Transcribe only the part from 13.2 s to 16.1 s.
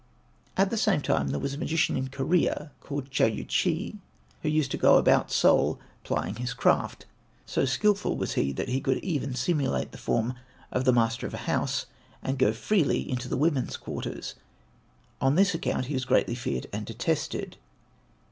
the women's quarters. On this account he was